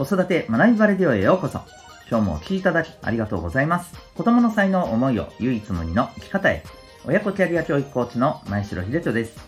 [0.00, 1.60] 子育て学びバレディオへようこそ。
[2.08, 3.94] 今日もお聴きいただきありがとうございます。
[4.14, 6.64] 子供の才能思いを唯一無二の生き方へ。
[7.04, 9.38] 親子キャリア教育コーチの前城秀人です。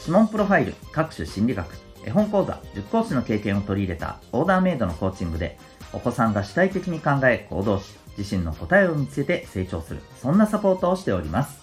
[0.00, 1.72] 指紋プロファイル、各種心理学、
[2.04, 5.56] 絵本講座、塾講師の経験を取り入れたオーダーメイドのコーチングで、
[5.92, 11.60] お子さんが主体的に考え、行動し、自身の答えを見つけて成長する、そんなサポートをしております。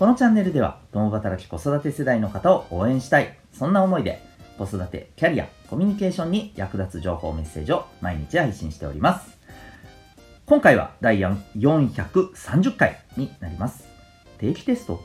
[0.00, 9.38] このチャンネルでは、共働き子育て世代の方を応援したい、そんな思いで、子育て、キャリア、コミュニケーションに役立つ情報メッセージを毎日配信しております。
[10.46, 13.84] 今回は第430回になります。
[14.38, 15.02] 定期テスト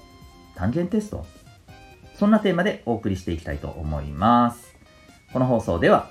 [0.55, 1.25] 単元テスト
[2.15, 4.75] そんなテーマでお送りしていきたいと思います。
[5.31, 6.09] この放送では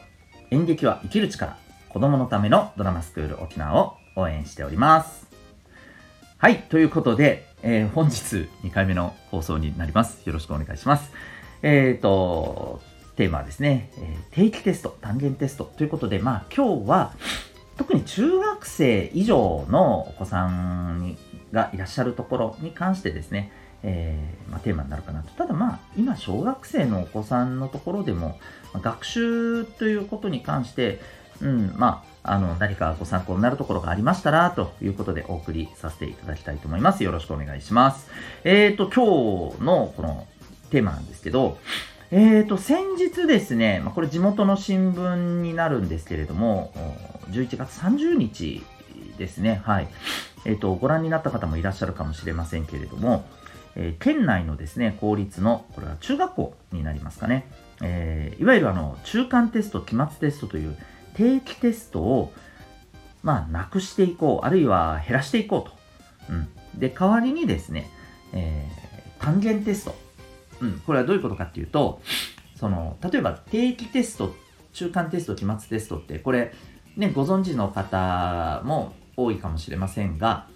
[0.51, 1.59] 演劇は生きる力
[1.91, 5.29] 子供のためのドラマスクール沖縄を応援しております。
[6.38, 10.23] はい、ということで、えー、本日2回目の放送になります。
[10.24, 11.12] よろしくお願いします。
[11.62, 12.80] えっ、ー、と、
[13.18, 17.15] テーマはですね、え、定期テスト、単元テストということで、まあ今日は
[17.76, 21.18] 特に中学生以上のお子さん
[21.51, 23.51] がいらっしゃるところに関してですね、
[23.82, 25.30] えー、まあ、テーマになるかなと。
[25.32, 28.38] ただまあ、今、小学生のお子さんのところでも、
[28.73, 31.00] まあ、学習ということに関して、
[31.40, 37.02] うん、まあ、あの、何かご参考になるところがありましたら、ということでお送りさせていただきたいと思います。
[37.02, 38.09] よろしくお願いします。
[38.45, 40.26] えっ、ー、と、今日のこの
[40.71, 41.59] テーマなんですけど、
[42.10, 46.73] えーと、先日ですね、まあ、これ地元の新聞になるんですけれども、
[47.30, 48.65] 11月30日
[49.18, 49.88] ですね、はい。
[50.46, 53.26] えーと、ご覧になった方もいらっしゃるかもしれませんけれども、
[53.76, 57.46] えー、県内のですね、公立の、これは中学校になりますかね、
[57.82, 60.78] えー、いわゆるあの中間テスト、期末テストという
[61.15, 62.32] 定期テストを、
[63.22, 65.70] まあ、なくしていこう、あるいは減らしていこう
[66.31, 66.32] と。
[66.32, 66.48] うん、
[66.81, 67.91] で、代わりにですね、
[68.32, 70.07] えー、単元テスト、
[70.60, 72.00] うん、これはどういうことかっていうと、
[72.56, 74.34] その、例えば定期テスト、
[74.72, 76.53] 中間テスト、期末テストって、これ、
[76.97, 80.49] ね、ご存知の方も多いかもしれませんが、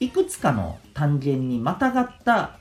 [0.00, 2.58] いくつかの単元にまたがった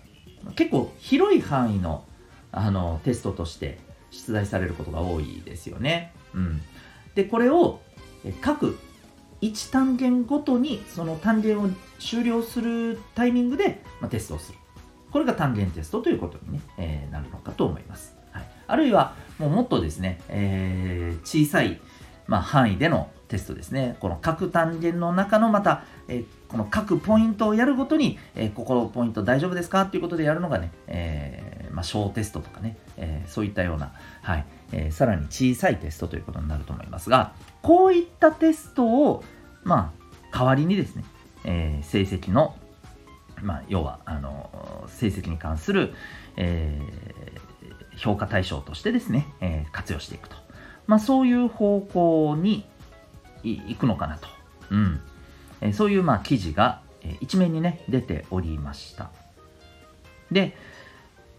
[0.56, 2.04] 結構広い範囲の
[2.52, 3.78] あのテストとして
[4.10, 6.14] 出題されることが多いですよね。
[6.34, 6.62] うん、
[7.14, 7.82] でこれを
[8.42, 8.80] 各
[9.42, 14.58] 1単元ごとにその単元を終了するタイミングで、まあ、テストをする。
[15.12, 18.16] これが単元テストということにね、えー、なるのかと思います。
[18.32, 21.80] はい、あるいは、もうもっとですね、えー、小さい、
[22.28, 23.98] まあ、範囲でのテストですね。
[24.00, 39.24] この各単元の中のまた、えー、この各ポイントをやるごとに、えー、ここのポイント大丈夫ですかっていうことでやるのがね、えー、まあ、小テストとかね、えそういったような、はい、えさらに小さいテストということになると思いますが、こういったテストを、
[39.64, 39.94] ま
[40.32, 41.06] あ、代わりにですね、
[41.46, 42.56] え成績の
[43.42, 44.50] まあ、要はあの
[44.88, 45.94] 成績に関する、
[46.36, 50.36] えー、評価対象としてですね、えー、活用していくと、
[50.86, 52.66] まあ、そういう方向に
[53.44, 54.28] 行くのかなと、
[54.72, 55.02] うん。
[55.62, 59.10] えー、そういうまあ記事が、えー、一面にね出ておりました。
[60.32, 60.56] で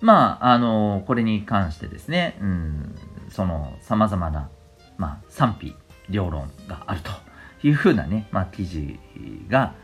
[0.01, 2.95] まああのこれに関してですね、うん、
[3.31, 4.49] そのさまざまな、
[4.97, 5.75] まあ、賛否
[6.09, 7.11] 両論があると
[7.63, 8.99] いうふうなね、まあ、記事
[9.49, 9.75] が、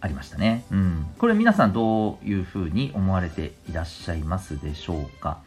[0.00, 0.64] ありましたね。
[0.70, 1.06] うん。
[1.18, 5.38] これ皆さんどういうふうに思われていらっしゃいますでしょうか？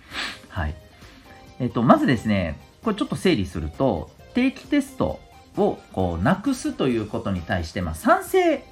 [0.49, 0.75] はい。
[1.59, 5.19] えっ、と、まずですね、これちょっと整理すると、定期テスト
[5.57, 8.63] をこうなくすということに対して、まあ、賛成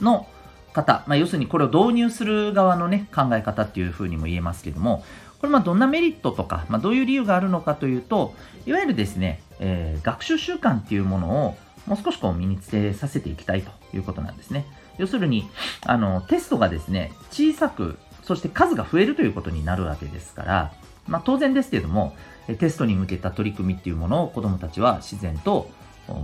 [0.00, 0.26] の
[0.72, 5.04] 方、まあ、要するにこれを導入する側のね、考え方っていうふうにも言えますけども、
[5.38, 8.34] これまあどんなメリットとか、まあ、どういう理由があるのかというと、
[8.66, 14.66] いわゆるですね、えー、学習習慣っていうものをもう少しこう身につけさせていきたいということなんですね。
[14.98, 15.48] 要するに、
[15.84, 20.72] あの、テストがですね、小さく、そして数が増えるということになるわけですから、
[21.06, 22.16] まあ当然ですけれども、
[22.54, 25.70] テストに向けた取り組みっていうものを子供たちは自然と、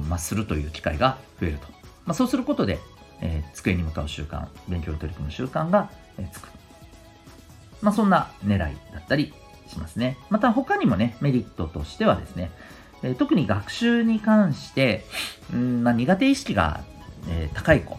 [0.09, 1.66] まあ、するという機会が増えると。
[2.05, 2.78] まあ、そうすることで、
[3.21, 6.49] えー、机に向かう習慣、勉強に取り組む習慣が、えー、つく。
[7.81, 9.32] まあ、そんな狙いだったり
[9.66, 10.17] しますね。
[10.31, 12.50] また他にもね、メリットとしてはですね、
[13.02, 15.05] えー、特に学習に関して、
[15.52, 16.82] うんまあ、苦手意識が、
[17.29, 17.99] えー、高い子、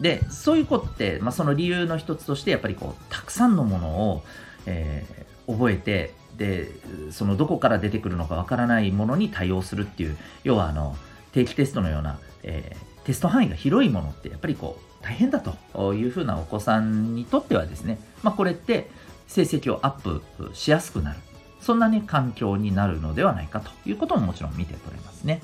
[0.00, 4.22] で、そういう子って、まあ、その理由の一つとして、やっぱりこう、たくさんのものを、
[4.66, 6.68] えー、覚えて、で、
[7.10, 10.96] そのどこから出てくるのかわからないものに対応するっていう、要はあの、
[11.32, 18.90] 定期テストのような、えー、テスト範囲が広いものって、やっぱりこう、大変だというふうなお子さんにとってはですね、まあ、これって
[19.28, 20.22] 成績をアップ
[20.54, 21.18] しやすくなる。
[21.60, 25.42] そんなね、環境になるのではないかということももちろん見て取れますね。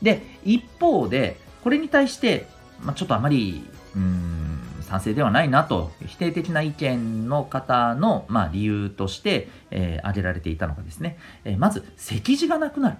[0.00, 2.48] で、一方で、これに対して
[2.82, 3.64] まあ、ちょっとあまり、
[3.94, 12.96] うん、賛成ではないなと、否定的な意見の方の、まあ、理由として、えー、挙げられていたのがですね、えー、まず、席次がなくなる。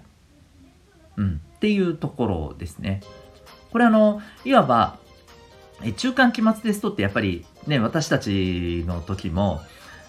[1.17, 3.01] うん、っていうところですね。
[3.71, 4.97] これあの、いわば、
[5.97, 9.61] 中間期末テストってやっぱりね、私たちの時も、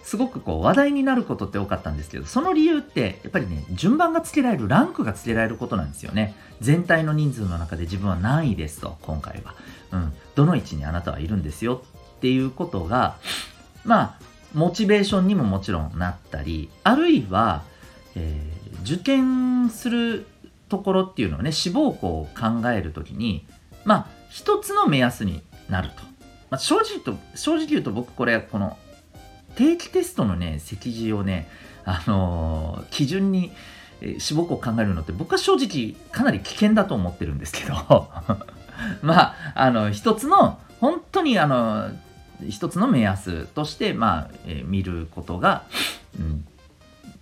[0.05, 6.35] すごくこう話題になることって多かったんですけど、その理由ってやっぱりね、順番がつけられる、ランクがつけられることなんですよね。
[6.61, 9.55] 全体の人数の中で自分は何位ですと、今回は。
[9.93, 11.83] うん、どの位置にあなたはいるんですよ
[12.17, 13.17] っていうことが、
[13.85, 14.15] まあ、
[14.53, 17.63] モチベーションにももちろんなったり、あるいは、
[18.15, 20.27] えー、受験する
[20.69, 23.47] ところっていうのをね、志望校を考えるときに、
[23.85, 26.03] まあ、一つの目安になると。
[26.51, 28.77] まあ、正直と、正直言うと僕これ、この
[29.57, 31.49] 定期テストのね、席次をね、
[31.85, 33.53] あのー、基準に、
[34.01, 37.75] え志望校を考えるのって僕は正直かなり危険だと思ってるんですけど
[39.03, 41.91] まあ、あの、一つの、本当にあの、
[42.49, 45.63] 一つの目安として、まあ、えー、見ることが、
[46.19, 46.45] うん、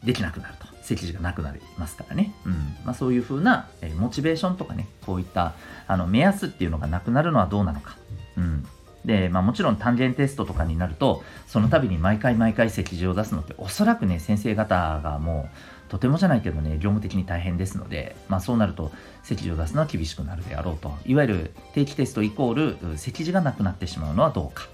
[0.02, 0.72] できなくなると。
[0.82, 2.34] 席次がなくなりますからね。
[2.44, 2.52] うん。
[2.84, 5.54] まあ、そういうふうな、えー、モチベーションとかね、こういった、
[5.86, 7.96] あの、目安っていうのがなくなるのはどうなのか。
[8.36, 8.66] うん。
[9.04, 15.48] で、まあもちろん単元テストとかになると、その度に毎回毎回席次を出すのって、おそらくね、先生方がも
[15.88, 20.96] う、とてもじゃないけどね、業務的に大変ですので、まあそうなると、席次を出すのは厳しくなるであろうと。
[21.04, 24.68] いわゆる定期テストイコール、席次がなくなってしまうのはどうか。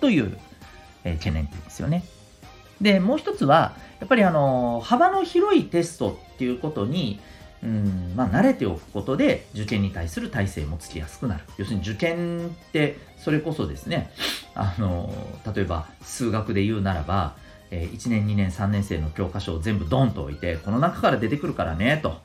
[0.00, 0.36] という、
[1.04, 2.04] えー、懸念点ですよね。
[2.80, 7.20] で、もう一つは、やっぱりあの、幅の広いテストっていうことに、
[7.62, 11.44] うんまあ、慣れておくことで受験に対する体制もつきやすくなる。
[11.56, 14.10] 要するに受験ってそれこそですね、
[14.54, 15.12] あの
[15.54, 17.34] 例えば数学で言うならば、
[17.70, 22.20] えー、1年、2年、3年生の教科書を全部ドンと置いて、この中から出てくるからね、と。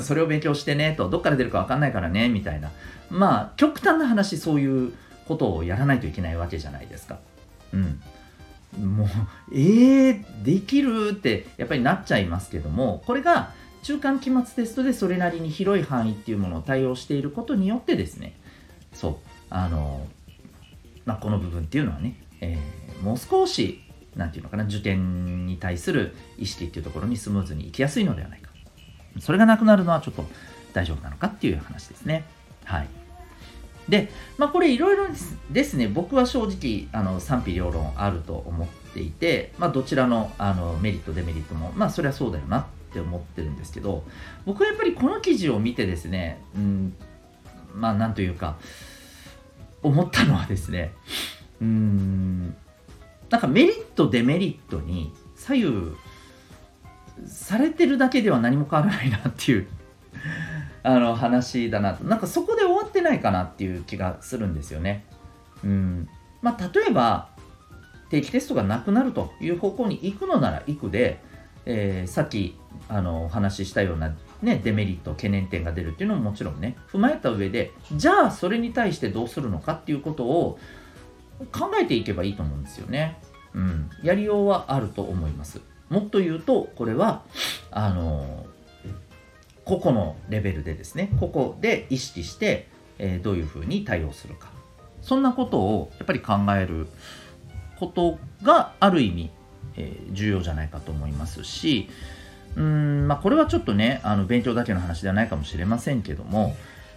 [0.00, 1.10] それを勉強してね、と。
[1.10, 2.70] どっから出るかわかんないからね、みたいな。
[3.10, 4.92] まあ、極端な話、そういう
[5.26, 7.18] ことをやらないといけないわけじゃないですか。
[7.72, 8.00] うん。
[8.78, 9.08] もう、
[9.52, 18.34] えー、できるってやっぱりなっちゃいますけども、これが中間期末テストでそれなりに広い範囲っていうものを対応していることによってですね、
[18.92, 19.16] そう、
[19.50, 20.06] あの、
[21.04, 23.80] まあ、この部分っていうのはね、えー、もう少し、
[24.16, 28.50] なんていうのかな、受験に対する意識っていうところにスムーズに行きやすいのではないか。
[29.20, 30.24] それがなくなるのはちょっと
[30.72, 32.24] 大丈夫なのかっていう話ですね。
[32.64, 32.88] はい。
[33.88, 35.06] で、まあ、これいろいろ
[35.50, 44.04] ですね、僕は正直あの賛否両論あると思っていて、まあ、どちらのあのメリット、デメリットも、まあ、それはそうだよなって思ってるんですけど、
[44.46, 46.94] 僕はやっぱりこの記事を見てですね、うん、
[47.74, 48.58] まあ、なんというか、
[49.82, 50.92] 思ったのはですね、
[51.60, 52.56] うん、
[53.30, 55.96] なんかメリット、デメリットに左右
[57.26, 59.66] されてるだけでは何も変わらないなっていう
[60.82, 65.04] あの話だなとなんかそこで終わってないかなっていう気がするんですよね。
[65.64, 66.08] うん
[66.40, 67.28] まあ、例えば
[68.10, 71.20] 定期テストがなくなるという方向に行くのなら行くで、
[71.70, 72.56] えー、さっき
[72.88, 80.58] あのお話ししたような、ね、デメリット懸念点が出るっていうのももちろんね踏まえた上でじゃあそれに対してどうするのかっていうことを
[81.52, 83.20] 考えていけばいいと思うんですよね。
[83.54, 85.60] うん、やりようはあると思います。
[85.90, 87.22] もっと言うとこれは
[87.70, 88.46] あの
[89.68, 92.68] 個々のレベルでですね、個々で意識して、
[92.98, 94.48] えー、どういうふうに対応するか。
[95.02, 96.88] そんなことをやっぱり考える
[97.78, 99.30] ことがある意味、
[99.78, 101.88] え、重要じゃないかと思いますし、
[102.56, 106.56] うんまあ、これはちょっとね、あの勉強だけの話ではないかもしれませんけども、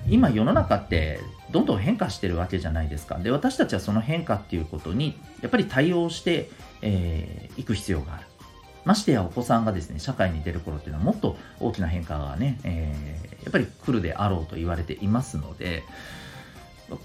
[0.10, 1.20] 今世の中って
[1.51, 3.20] どんどん変化してるわけじゃないですか。
[3.20, 6.46] で、私たちはその変化っていうことにやっぱり対応してい、
[6.82, 8.24] えー、く必要がある。
[8.84, 15.84] ましてやお子さんがですね、社会に出る頃っていうのはもっと大きな変化がね、えー、やっぱり来るであろうと言われていますので、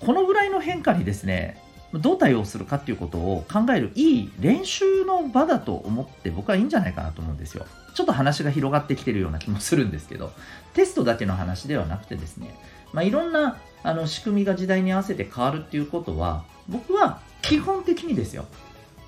[0.00, 1.60] このぐらいの変化にですね、
[1.98, 7.66] どう対応するかっていうことを考えるいい練習の場だと思って僕はいいんじゃないかなと思うんですよ。
[7.94, 10.32] ちょっと話が広がってきてるような気もするんですけど、
[10.74, 12.54] テストだけの話ではなくてですね、
[12.92, 18.44] まあ、いろんなあの仕組みが時代に合わせて変わるっていうことは、僕は基本的にですよ。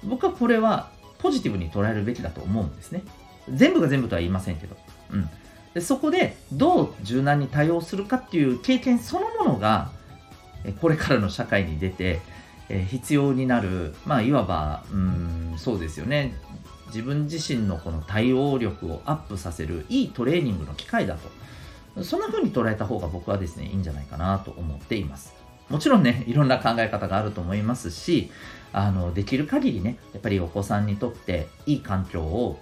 [0.05, 3.03] 僕はこれはポジティブに捉えるべきだと思うんですね。
[3.53, 4.77] 全部が全部とは言いませんけど。
[5.11, 5.29] うん。
[5.75, 9.91] でそこでどう柔軟に対応するかっていう経験そのものが、
[10.81, 12.21] これからの社会に出て、
[12.69, 16.35] え必要になる、まあ、いわば、うん、そうですよね。
[16.89, 22.05] 自分自身のこの対応力をアップさせるいいトレーニングの機会だと。
[22.05, 25.35] そんな風に捉えた方が僕はですね、いいんじゃないかなと思っています。
[25.69, 28.31] もちろんね、いろんな考え方があると思いますし、
[28.73, 32.59] あの、できる限りね、やっぱりお子さんにとっていい環境を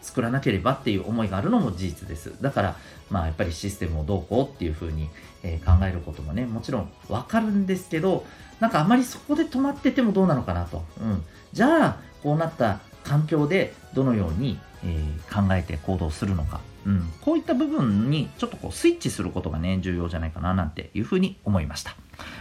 [0.00, 2.34] 作らなければっていう思いがあるのも事実です。
[2.42, 2.76] だから、
[3.10, 5.08] まあやっぱりシステムをどうこうっていうふうに、
[5.42, 8.24] えー、考えることもね、もちろんわかるんですけど、
[8.62, 10.84] なんかあまりそこで止まっててもどうなのかなと。
[11.00, 11.24] うん。
[11.52, 21.96] じゃあ、こうなった環境でどのように、えー、考えて行動するのか、うん、こういった部分にちょっとこうスイッチすることがね重要じゃないかななんていうふうに思いました、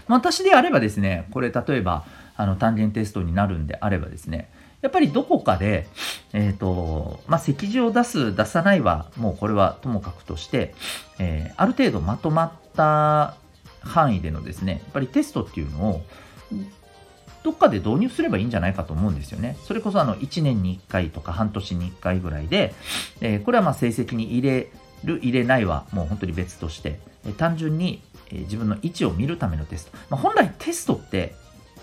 [0.08, 4.52] 私であればですねこれ例えばあの単元テストになるんであればですね
[4.82, 5.88] やっぱりどこかで、
[6.34, 10.74] えっ、ー、と、まあ、席次を出す、出さないは、もうこれはともかくとして、
[11.20, 13.36] えー、ある程度まとまった
[13.82, 16.02] 範囲でのですね、やっぱりテストっていうのを、
[17.44, 19.58] どっかで導入すればいいんじゃないかと思うんですよね。
[19.64, 22.74] それこそあの1年に1回とか半年に1回ぐらいで、
[23.20, 24.72] えー、これはまあ成績に入れ
[25.04, 29.98] る、入れないはもう本当に別として、えー、単純に、えー、自分の位置を見るためのテスト。
[30.10, 31.34] まあ、本来テストって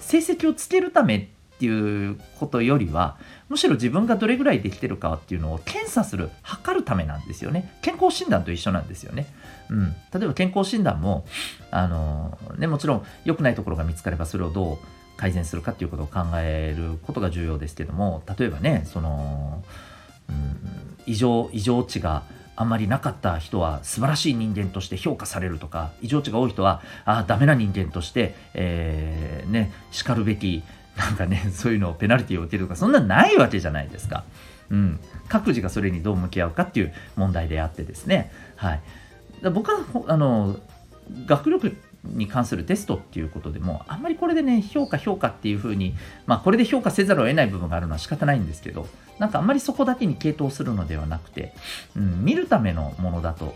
[0.00, 1.28] 成績をつけるため
[1.58, 3.16] っていうことよりは、
[3.48, 7.76] むしろ自分がどれぐらいできてるかっていうのを検査する、測るためなんですよね。
[7.82, 9.26] 健康診断と一緒なんですよね。
[9.68, 9.92] うん。
[10.14, 11.26] 例えば健康診断も、
[11.72, 14.78] あのね、もちろん良くないところが見つかればそれをどう
[15.16, 19.64] 改善するかっていうことを考えることが重要ですけども、例えばね、その、
[20.28, 22.22] うん、異常、異常値が
[22.54, 30.64] あんまりなかった人は素晴らしい人間として評価されるとか、異常値が多い人は、ああ、ダメな人間として、えー、ね、叱るべき
[30.98, 34.24] なんかね、そういうのをペナルティを受けるとか、そんなないわけじゃないですか。
[34.70, 35.00] うん。
[35.28, 38.32] 各自がそれにどう向き合うかっていう問題であってですね。
[38.56, 38.80] はい。
[39.52, 39.78] 僕は、
[40.08, 40.58] あの、
[41.26, 45.94] 学力に関するテストっていうことでも、あんまりこれでね、評価評価っていうふうに、
[46.26, 48.88] まあこれで評価せざるを得ない部分があるのは仕方ないんですけど、
[49.18, 51.54] なんかあんまりそこだけに傾倒するのではなくて、
[51.96, 53.54] うん、見るためのものだと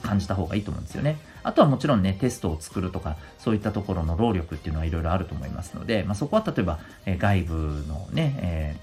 [0.00, 1.18] 感じた方がいいと思うんですよね。
[1.42, 7.54] あとはもちろんね、テストを作るとか、そういったところの労力っていうのはいろいろあると思いますので、まあ、そこは例えば、え外部
[7.88, 8.76] のね、え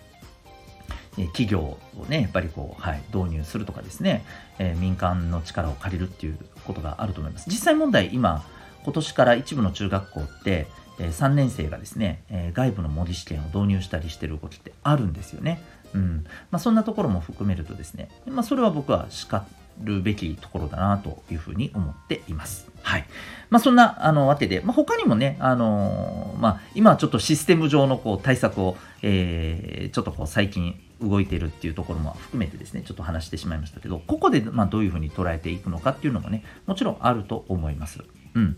[1.18, 4.26] ー、企業をね、やっぱりこう、はい、導入するとかですね、
[4.60, 7.46] えー、民間の力を借りるっていうことがあると思います。
[7.48, 8.44] 実際問題、今、
[8.84, 10.68] 今年から一部の中学校って、
[11.00, 15.62] えー、3年生がですね、えー、外部の模擬試験を導入したりしてる動きってあるんですよね。
[15.94, 19.46] うんまあ、そんなところも含めるとですね、まあ、それは僕はしか
[19.82, 22.70] るべきところだなというふうに思っています。
[22.82, 23.06] はい。
[23.50, 38.04] まあ、そんな、あの、わけで、まあ、他にもね、あのー、まあ、今ちょっとシステム上のこう対策を、えー、ちょっとこう最近動いてるっていうところも含めてですね、ちょっと話してしまいましたけど、ここで、ま、どういうふうに捉えていくのかっていうのもね、もちろんあると思います。
[38.36, 38.58] うん。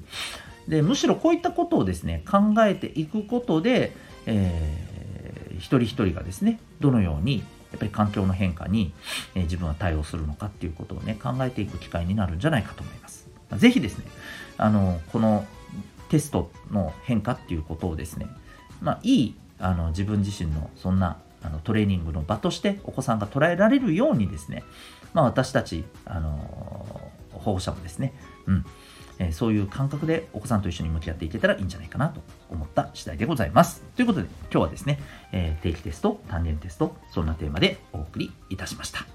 [0.67, 3.95] で、むしろこういったことをですね、考えていくことで、
[4.25, 8.93] えー、一人一人がですね、どのようにやっぱり環境の変化に、
[9.35, 13.27] え自分は対応するのかっていうことをね、考えていく機会になるんじゃないかと思います。
[13.57, 14.05] ぜひですね、
[14.57, 15.45] あの、この
[16.09, 18.27] テストの変化っていうことをですね、
[18.81, 24.63] まあ、いいあの自分自身のそんなあのトレーニングの場としてお子さんが捉えられるようにですね、
[25.13, 28.13] まあ、私たち、あの保護者もですね、
[28.47, 28.65] うん、
[29.19, 33.83] えそういう感覚でお子さんと一緒に向き合っていけたらいいんじゃないかなと思った次第でございます。
[33.95, 34.99] ということで、今日はですね、
[35.31, 39.05] え、定期テスト、単元テスト、そんなテーマでお送りいたしました。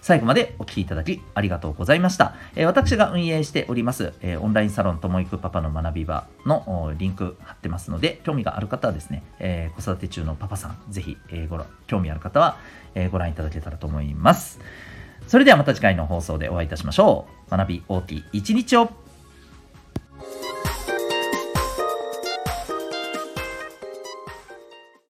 [0.00, 2.34] 最後までお聴きいただきありがとうございました。
[2.56, 12.58] え、私が運営しております、え、オンラインサロンともいくパパの学び場のリンク貼ってますので、興味がある方はですね、え、子育て中のパパさん、ぜひ、え、ご興味ある方は、
[12.94, 14.60] えご覧いただけたらと思います。
[15.26, 17.50] それではまた次回の放送でお会いいたしましょう。
[17.50, 18.90] 学び大きい一日を